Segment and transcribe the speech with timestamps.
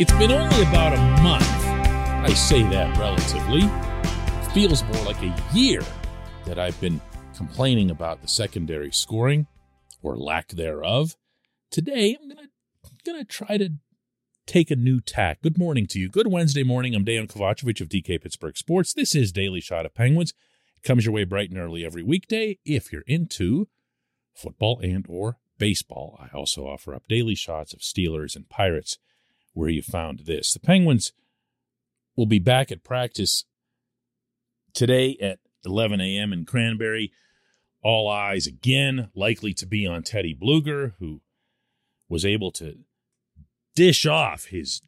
[0.00, 1.44] It's been only about a month.
[1.44, 3.64] I say that relatively.
[3.64, 5.82] It feels more like a year
[6.46, 7.02] that I've been
[7.36, 9.46] complaining about the secondary scoring
[10.02, 11.16] or lack thereof.
[11.70, 12.48] Today, I'm gonna
[13.04, 13.74] gonna try to
[14.46, 15.42] take a new tack.
[15.42, 16.08] Good morning to you.
[16.08, 16.94] Good Wednesday morning.
[16.94, 18.94] I'm Dejan Kovacevic of DK Pittsburgh Sports.
[18.94, 20.32] This is Daily Shot of Penguins.
[20.78, 23.68] It comes your way bright and early every weekday if you're into
[24.32, 26.18] football and or baseball.
[26.18, 28.96] I also offer up daily shots of Steelers and Pirates
[29.52, 30.52] where you found this.
[30.52, 31.12] The Penguins
[32.16, 33.44] will be back at practice
[34.72, 36.32] today at 11 a.m.
[36.32, 37.12] in Cranberry.
[37.82, 41.22] All eyes again likely to be on Teddy Blueger, who
[42.08, 42.78] was able to
[43.74, 44.82] dish off his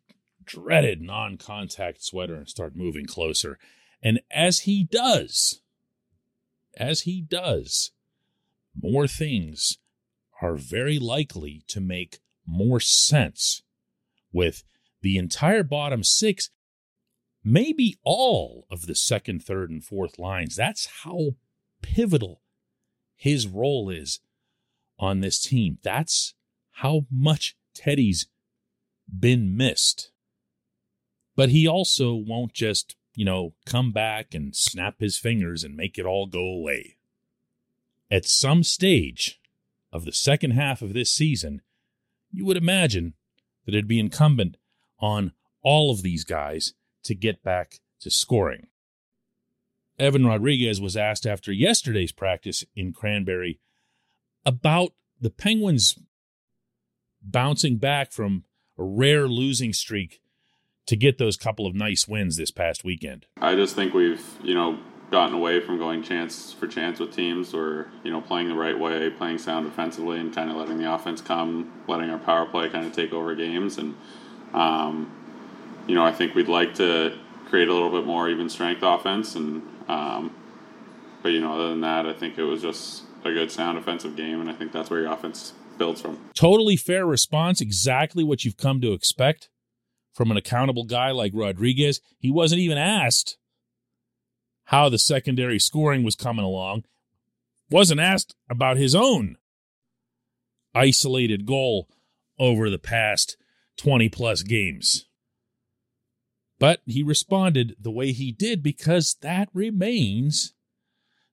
[0.45, 3.59] dreaded non contact sweater and start moving closer.
[4.03, 5.63] And as he does,
[6.77, 7.93] as he does,
[8.81, 9.79] more things
[10.41, 13.63] are very likely to make more sense
[14.33, 14.65] with
[15.03, 16.51] the entire bottom six,
[17.45, 20.57] maybe all of the second, third, and fourth lines.
[20.57, 21.37] That's how
[21.83, 22.41] pivotal
[23.17, 24.21] his role is
[24.99, 25.79] on this team.
[25.83, 26.35] That's
[26.77, 28.27] how much Teddy's
[29.09, 30.11] been missed.
[31.35, 35.99] But he also won't just, you know, come back and snap his fingers and make
[35.99, 36.97] it all go away.
[38.11, 39.41] At some stage
[39.93, 41.63] of the second half of this season,
[42.31, 43.15] you would imagine
[43.65, 44.57] that it'd be incumbent
[44.99, 45.33] on
[45.63, 46.75] all of these guys
[47.05, 48.67] to get back to scoring.
[49.99, 53.61] Evan Rodrigues was asked after yesterday's practice in Cranberry
[54.45, 55.99] about the Penguins
[57.23, 58.45] bouncing back from
[58.79, 60.21] a rare losing streak
[60.87, 63.27] to get those couple of nice wins this past weekend.
[63.41, 64.79] I just think we've, you know,
[65.13, 68.77] gotten away from going chance for chance with teams or, you know, playing the right
[68.77, 72.69] way, playing sound defensively and kind of letting the offense come, letting our power play
[72.71, 73.79] kind of take over games.
[73.79, 73.95] And,
[74.55, 75.13] um,
[75.87, 77.17] you know, I think we'd like to
[77.47, 79.37] create a little bit more even strength offense.
[79.37, 80.35] And, um,
[81.23, 84.17] but, you know, other than that, I think it was just a good sound offensive
[84.17, 84.41] game.
[84.41, 86.19] And I think that's where your offense builds from.
[86.35, 87.61] Totally fair response.
[87.61, 89.51] Exactly what you've come to expect
[90.15, 92.01] from an accountable guy like Rodrigues.
[92.19, 93.37] He wasn't even asked
[94.73, 96.83] how the secondary scoring was coming along,
[97.71, 99.37] wasn't asked about his own
[100.75, 101.89] isolated goal
[102.39, 103.37] over the past
[103.77, 105.05] 20 plus games.
[106.59, 110.55] But he responded the way he did because that remains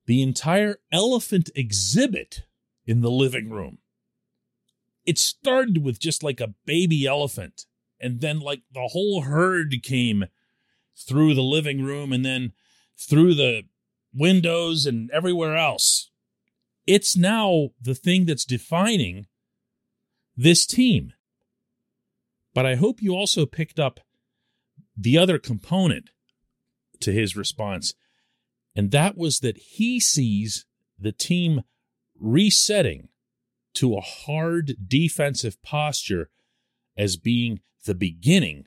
[0.05, 2.41] the entire elephant exhibit
[2.85, 3.77] in the living room.
[5.05, 7.67] It started with just like a baby elephant,
[8.01, 10.25] and then like the whole herd came
[10.97, 12.51] through the living room, and then
[12.99, 13.63] through the
[14.13, 16.09] windows and everywhere else.
[16.85, 19.27] It's now the thing that's defining
[20.35, 21.13] this team.
[22.53, 23.99] But I hope you also picked up
[24.97, 26.09] the other component
[26.99, 27.93] to his response,
[28.75, 30.65] and that was that he sees
[30.97, 31.61] the team
[32.19, 33.09] resetting
[33.75, 36.29] to a hard defensive posture
[36.97, 38.65] as being the beginning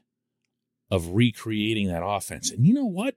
[0.91, 2.51] of recreating that offense.
[2.51, 3.17] And you know what?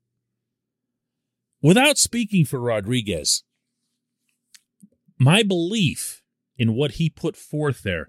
[1.61, 3.43] Without speaking for Rodrigues,
[5.19, 6.23] my belief
[6.57, 8.07] in what he put forth there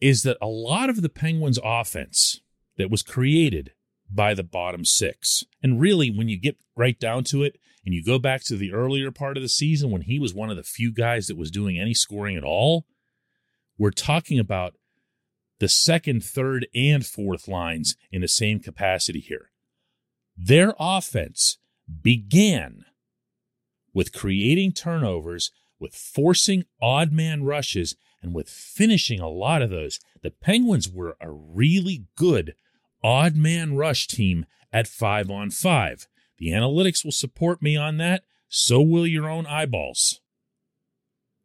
[0.00, 2.40] is that a lot of the Penguins' offense
[2.76, 3.72] that was created
[4.10, 8.04] by the bottom six, and really when you get right down to it, and you
[8.04, 10.62] go back to the earlier part of the season when he was one of the
[10.62, 12.84] few guys that was doing any scoring at all,
[13.78, 14.74] we're talking about
[15.58, 19.50] the second, third, and fourth lines in the same capacity here.
[20.36, 21.58] Their offense
[22.02, 22.84] began
[23.94, 30.00] with creating turnovers, with forcing odd man rushes, and with finishing a lot of those.
[30.22, 32.54] The Penguins were a really good
[33.02, 36.06] odd man rush team at five on five.
[36.38, 38.24] The analytics will support me on that.
[38.48, 40.20] So will your own eyeballs.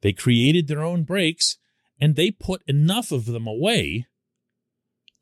[0.02, 1.58] They created their own breaks
[2.00, 4.08] and they put enough of them away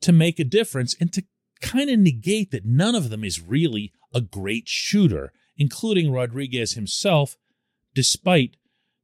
[0.00, 1.24] to make a difference and to
[1.60, 7.36] kind of negate that none of them is really a great shooter, including Rodrigues himself,
[7.94, 8.56] despite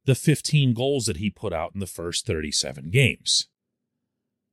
[0.05, 3.47] the 15 goals that he put out in the first 37 games.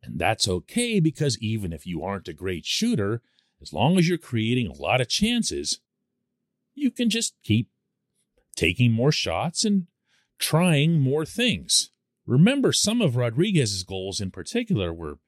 [0.03, 3.23] And that's okay because even if you aren't a great shooter,
[3.61, 5.81] as long as you're creating a lot of chances,
[6.75, 7.71] you can just keep
[8.55, 9.87] taking more shots and
[10.39, 11.91] trying more things.
[12.27, 15.19] Remember, some of Rodrigues's goals in particular were,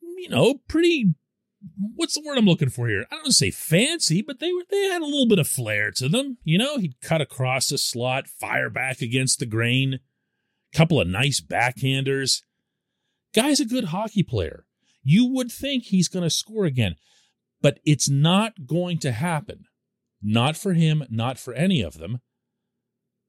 [0.00, 1.14] you know, pretty.
[1.94, 3.06] What's the word I'm looking for here?
[3.10, 6.08] I don't say fancy, but they were they had a little bit of flair to
[6.08, 6.38] them.
[6.44, 10.00] You know, he'd cut across the slot, fire back against the grain,
[10.72, 12.42] couple of nice backhanders.
[13.34, 14.66] Guy's a good hockey player.
[15.02, 16.96] You would think he's going to score again,
[17.60, 19.64] but it's not going to happen.
[20.22, 22.20] Not for him, not for any of them,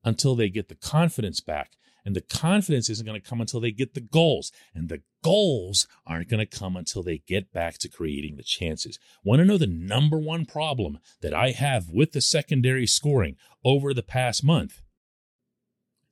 [0.04, 1.72] until they get the confidence back.
[2.06, 4.52] And the confidence isn't going to come until they get the goals.
[4.74, 9.00] And the goals aren't going to come until they get back to creating the chances.
[9.24, 13.94] Want to know the number one problem that I have with the secondary scoring over
[13.94, 14.82] the past month?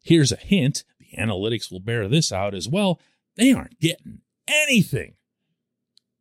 [0.03, 2.99] Here's a hint the analytics will bear this out as well.
[3.35, 5.15] They aren't getting anything,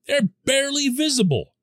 [0.06, 1.54] they're barely visible.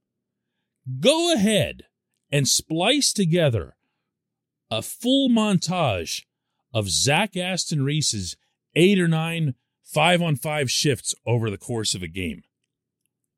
[1.02, 1.84] Go ahead
[2.32, 3.76] and splice together
[4.72, 6.24] a full montage
[6.74, 8.36] of Zach Aston Reese's
[8.76, 12.44] eight or nine five on five shifts over the course of a game.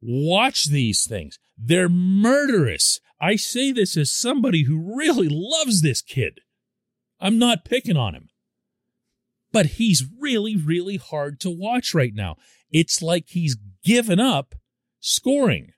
[0.02, 1.38] Watch these things.
[1.58, 3.00] They're murderous.
[3.22, 6.40] I say this as somebody who really loves this kid.
[7.20, 8.30] I'm not picking on him.
[9.52, 12.38] But he's really, really hard to watch right now.
[12.72, 14.56] It's like he's given up
[15.00, 15.74] scoring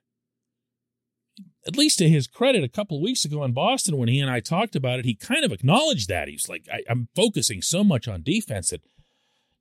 [1.66, 4.40] at least to his credit, a couple weeks ago in Boston, when he and I
[4.40, 6.28] talked about it, he kind of acknowledged that.
[6.28, 8.82] He's like, I, am focusing so much on defense that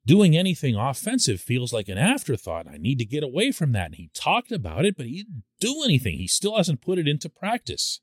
[0.05, 2.67] doing anything offensive feels like an afterthought.
[2.67, 3.87] I need to get away from that.
[3.87, 6.17] And he talked about it, but he didn't do anything.
[6.17, 8.01] He still hasn't put it into practice.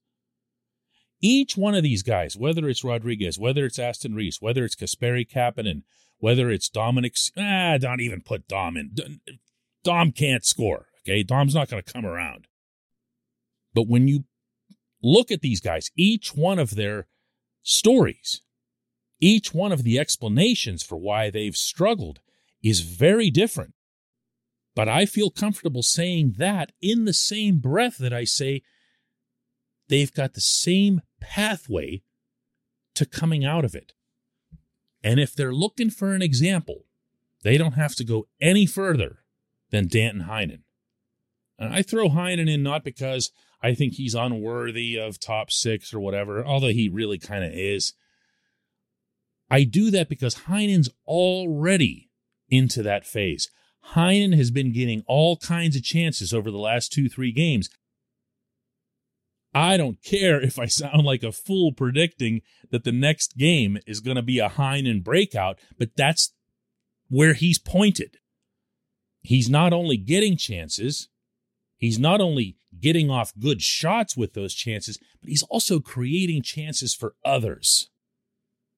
[1.20, 5.28] Each one of these guys, whether it's Rodrigues, whether it's Aston Reese, whether it's Kasperi
[5.28, 5.82] Kapanen,
[6.18, 8.94] whether it's Dominic, ah, don't even put Dom in.
[9.82, 10.86] Dom can't score.
[11.00, 11.24] Okay.
[11.24, 12.46] Dom's not going to come around.
[13.78, 14.24] But when you
[15.04, 17.06] look at these guys, each one of their
[17.62, 18.42] stories,
[19.20, 22.18] each one of the explanations for why they've struggled
[22.60, 23.74] is very different.
[24.74, 28.62] But I feel comfortable saying that in the same breath that I say
[29.86, 32.02] they've got the same pathway
[32.96, 33.92] to coming out of it.
[35.04, 36.86] And if they're looking for an example,
[37.44, 39.18] they don't have to go any further
[39.70, 40.62] than Danton Heinen.
[41.58, 43.32] And I throw Heinen in not because
[43.62, 47.94] I think he's unworthy of top six or whatever, although he really kind of is.
[49.50, 52.10] I do that because Heinen's already
[52.48, 53.48] into that phase.
[53.94, 57.70] Heinen has been getting all kinds of chances over the last two, three games.
[59.54, 64.00] I don't care if I sound like a fool predicting that the next game is
[64.00, 66.32] going to be a Heinen breakout, but that's
[67.08, 68.18] where he's pointed.
[69.22, 71.08] He's not only getting chances,
[71.78, 76.94] he's not only getting off good shots with those chances, but he's also creating chances
[76.94, 77.88] for others.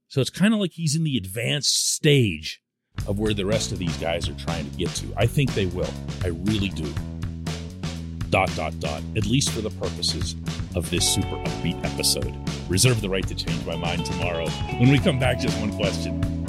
[0.09, 2.61] So it's kind of like he's in the advanced stage
[3.07, 5.07] of where the rest of these guys are trying to get to.
[5.17, 5.93] I think they will.
[6.25, 6.93] I really do.
[8.29, 9.03] Dot, dot, dot.
[9.17, 10.37] At least for the purposes
[10.77, 12.35] of this super upbeat episode.
[12.69, 14.49] Reserve the right to change my mind tomorrow.
[14.49, 16.40] When we come back, just one question.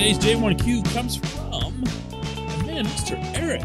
[0.00, 3.22] J1Q comes from a man, Mr.
[3.36, 3.62] Eric,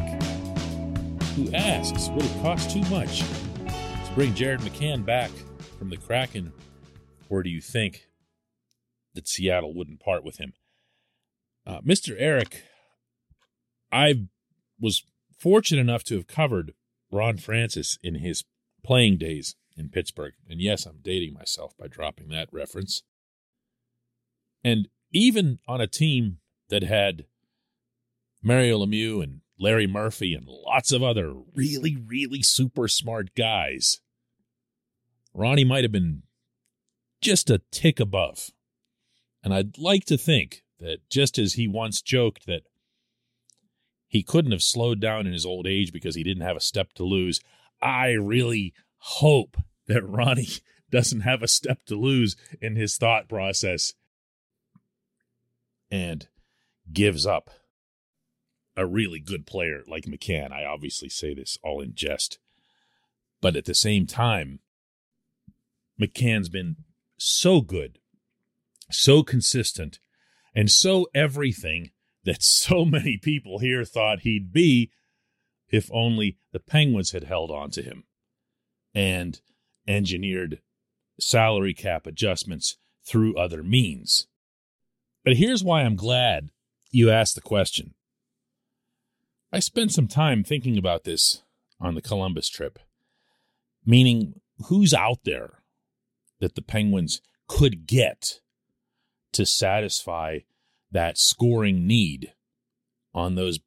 [1.34, 5.32] who asks, Would it cost too much to bring Jared McCann back
[5.80, 6.52] from the Kraken,
[7.30, 8.10] or do you think
[9.14, 10.52] that Seattle wouldn't part with him?
[11.66, 12.14] Uh, Mr.
[12.20, 12.64] Eric,
[13.90, 14.26] I
[14.78, 15.04] was
[15.40, 16.74] fortunate enough to have covered
[17.14, 18.44] Ron Francis in his
[18.84, 20.34] playing days in Pittsburgh.
[20.50, 23.04] And yes, I'm dating myself by dropping that reference.
[24.66, 27.26] And even on a team that had
[28.44, 34.02] Mario Lemieux and Larry Murphy and lots of other really, really super smart guys.
[35.34, 36.24] Ronnie might have been
[37.22, 38.50] just a tick above.
[39.42, 42.64] And I'd like to think that just as he once joked that
[44.08, 46.92] he couldn't have slowed down in his old age because he didn't have a step
[46.94, 47.40] to lose,
[47.82, 49.56] I really hope
[49.88, 50.50] that Ronnie
[50.92, 53.94] doesn't have a step to lose in his thought process.
[55.92, 56.28] And
[56.92, 57.50] gives up
[58.76, 60.52] a really good player like McCann.
[60.52, 62.40] I obviously say this all in jest.
[63.42, 64.60] But at the same time,
[66.00, 66.78] McCann's been
[67.18, 68.00] so good,
[68.92, 70.00] so consistent,
[70.54, 71.92] and so everything
[72.24, 74.92] that so many people here thought he'd be
[75.70, 78.04] if only the Penguins had held on to him
[78.94, 79.42] and
[79.88, 80.62] engineered
[81.20, 84.28] salary cap adjustments through other means.
[85.26, 86.52] But here's why I'm glad
[86.92, 87.96] you asked the question.
[89.52, 91.42] I spent some time thinking about this
[91.82, 92.78] on the Columbus trip,
[93.84, 95.64] meaning who's out there
[96.40, 98.40] that the Penguins could get
[99.34, 100.40] to satisfy
[100.92, 102.34] that scoring need
[103.14, 103.60] on those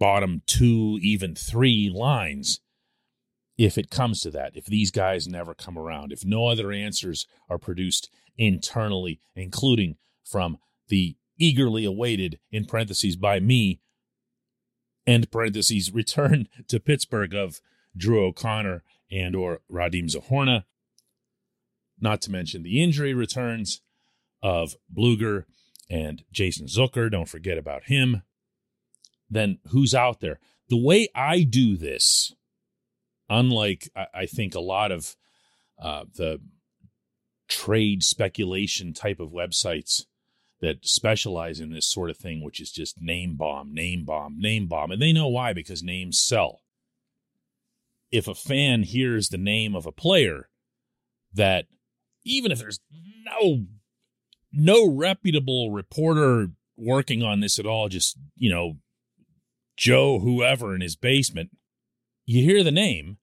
[0.00, 2.60] bottom two, even three lines
[3.56, 7.28] if it comes to that, if these guys never come around, if no other answers
[7.48, 13.80] are produced internally, including from the eagerly awaited, in parentheses, by me,
[15.06, 17.60] end parentheses, return to Pittsburgh of
[17.96, 20.64] Drew O'Connor and or Radim Zohorna.
[22.00, 23.80] not to mention the injury returns
[24.42, 25.44] of Blueger
[25.88, 27.10] and Jason Zucker.
[27.10, 28.22] Don't forget about him.
[29.30, 30.38] Then who's out there?
[30.68, 32.34] The way I do this,
[33.28, 35.16] unlike I, think a lot of
[35.78, 36.40] uh, the
[37.48, 40.02] trade speculation type of websites
[40.64, 44.66] that specialize in this sort of thing, which is just name bomb, name bomb, name
[44.66, 44.90] bomb.
[44.90, 46.62] And they know why, because names sell.
[48.10, 50.48] If a fan hears the name of a player
[51.34, 51.66] that,
[52.24, 52.80] even if there's
[53.26, 53.66] no
[54.56, 58.78] no reputable reporter working on this at all, just, you know,
[59.76, 61.50] Joe, whoever in his basement,
[62.24, 63.18] you hear the name,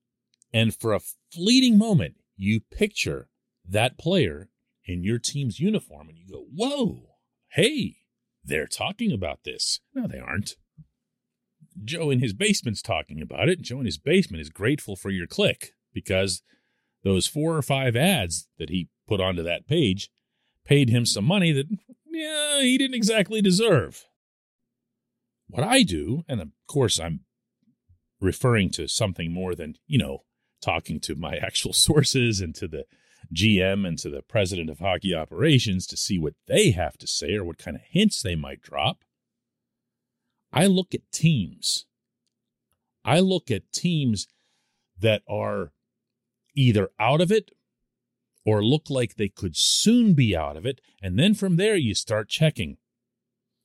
[0.52, 1.00] and for a
[1.32, 3.28] fleeting moment, you picture
[3.68, 4.50] that player
[4.84, 7.11] in your team's uniform and you go, whoa,
[7.52, 7.96] hey,
[8.44, 9.80] they're talking about this.
[9.94, 10.56] No, they aren't.
[11.84, 13.62] Joe in his basement's talking about it.
[13.62, 16.42] Joe in his basement is grateful for your click because
[17.02, 20.10] those four or five ads that he put onto that page
[20.64, 21.66] paid him some money that,
[22.10, 24.04] yeah, he didn't exactly deserve.
[25.48, 27.20] What I do, and of course I'm
[28.20, 30.24] referring to something more than, you know,
[30.62, 32.84] talking to my actual sources and to the
[33.32, 37.34] GM and to the president of hockey operations to see what they have to say
[37.34, 39.04] or what kind of hints they might drop.
[40.52, 41.86] I look at teams.
[43.04, 44.26] I look at teams
[44.98, 45.72] that are
[46.54, 47.50] either out of it
[48.44, 50.80] or look like they could soon be out of it.
[51.02, 52.76] And then from there, you start checking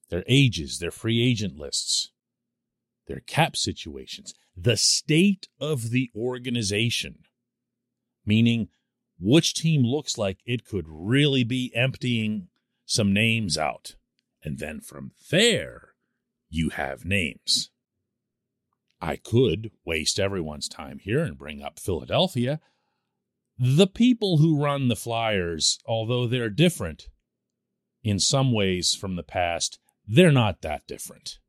[0.09, 2.11] their ages, their free agent lists,
[3.07, 7.19] their cap situations, the state of the organization,
[8.25, 8.69] meaning
[9.19, 12.47] which team looks like it could really be emptying
[12.85, 13.95] some names out.
[14.43, 15.89] And then from there,
[16.49, 17.69] you have names.
[19.01, 22.59] I could waste everyone's time here and bring up Philadelphia,
[23.59, 27.07] the people who run the Flyers, although they're different
[28.03, 31.39] in some ways from the past, they're not that different.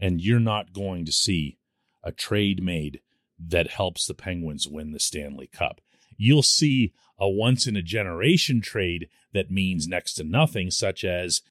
[0.00, 1.58] And you're not going to see
[2.02, 3.00] a trade made
[3.38, 5.80] that helps the Penguins win the Stanley Cup.
[6.22, 11.42] You'll see a once in a generation trade that means next to nothing, such as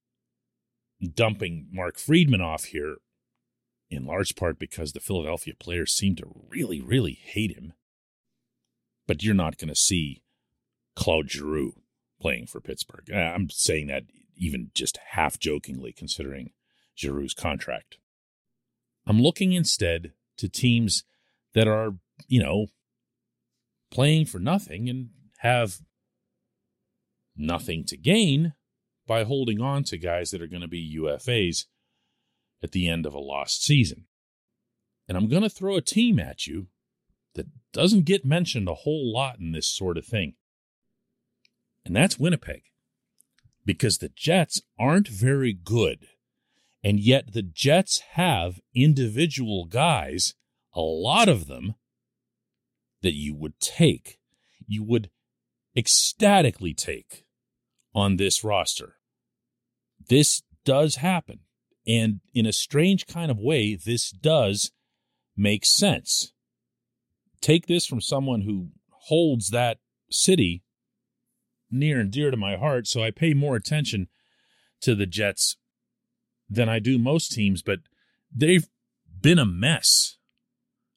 [1.13, 2.97] dumping Mark Friedman off here,
[3.89, 7.73] in large part because the Philadelphia players seem to really, really hate him
[9.09, 10.21] but you're not going to see
[10.95, 11.73] Claude Giroux
[12.21, 13.09] playing for Pittsburgh.
[13.11, 14.03] Uh, I'm saying that
[14.37, 16.51] even just half jokingly, considering
[16.95, 17.97] Giroux's contract.
[19.07, 21.05] I'm looking instead to teams
[21.55, 21.95] that are,
[22.27, 22.67] you know,
[23.91, 25.79] playing for nothing and have
[27.35, 28.53] nothing to gain
[29.07, 31.65] by holding on to guys that are going to be UFAs
[32.61, 34.05] at the end of a lost season.
[35.07, 36.67] And I'm going to throw a team at you
[37.33, 40.35] that doesn't get mentioned a whole lot in this sort of thing.
[41.85, 42.63] And that's Winnipeg.
[43.65, 46.07] Because the Jets aren't very good.
[46.83, 50.35] And yet the Jets have individual guys,
[50.73, 51.75] a lot of them,
[53.01, 54.19] that you would take.
[54.67, 55.09] You would
[55.75, 57.25] ecstatically take
[57.93, 58.95] on this roster.
[60.07, 61.39] This does happen.
[61.87, 64.71] And in a strange kind of way, this does
[65.35, 66.33] make sense
[67.41, 69.77] take this from someone who holds that
[70.09, 70.63] city
[71.71, 74.07] near and dear to my heart, so I pay more attention
[74.81, 75.57] to the Jets
[76.49, 77.79] than I do most teams, but
[78.35, 78.67] they've
[79.21, 80.17] been a mess.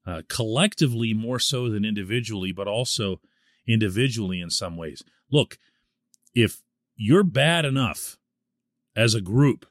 [0.04, 3.20] Uh, collectively, more so than individually, but also
[3.68, 5.04] individually in some ways.
[5.30, 5.58] Look,
[6.34, 6.60] if
[6.96, 8.18] you're bad enough
[8.96, 9.64] as a group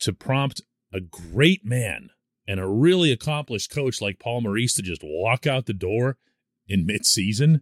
[0.00, 2.08] to prompt a great man
[2.46, 6.16] and a really accomplished coach like Paul Maurice to just walk out the door
[6.66, 7.60] in midseason,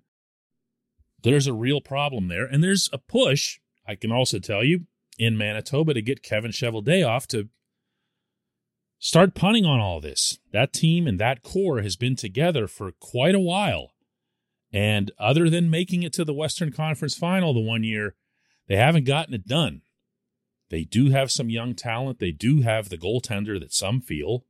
[1.22, 2.44] there's a real problem there.
[2.44, 4.86] And there's a push, I can also tell you,
[5.18, 7.48] in Manitoba to get Kevin Cheveldayoff to
[8.98, 10.38] start punting on all this.
[10.52, 13.92] That team and that core has been together for quite a while.
[14.72, 18.14] And other than making it to the Western Conference final the one year,
[18.68, 19.82] they haven't gotten it done.
[20.68, 22.18] They do have some young talent.
[22.18, 24.44] They do have the goaltender that some feel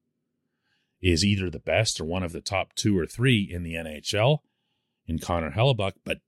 [1.00, 4.38] is either the best or one of the top two or three in the NHL
[5.06, 6.20] in Connor Hellebuyck, but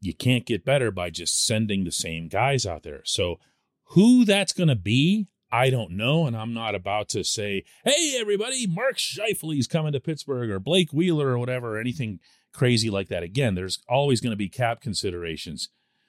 [0.00, 3.00] you can't get better by just sending the same guys out there.
[3.04, 3.40] So
[3.88, 6.26] who that's going to be, I don't know.
[6.26, 10.92] And I'm not about to say, hey, everybody, Mark Scheifele's coming to Pittsburgh or Blake
[10.92, 12.18] Wheeler or whatever, or anything
[12.52, 13.22] crazy like that.
[13.22, 15.68] Again, there's always going to be cap considerations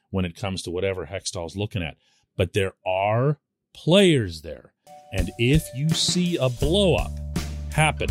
[0.09, 1.95] when it comes to whatever Hextall's looking at.
[2.35, 3.37] But there are
[3.71, 4.73] players there.
[5.13, 7.11] And if you see a blow up
[7.71, 8.09] happen,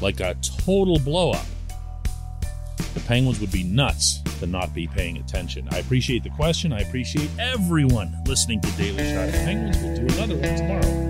[0.00, 1.46] like a total blow up,
[2.94, 5.68] the Penguins would be nuts to not be paying attention.
[5.70, 6.72] I appreciate the question.
[6.72, 9.26] I appreciate everyone listening to Daily Shot.
[9.26, 11.09] The Penguins will do another one tomorrow.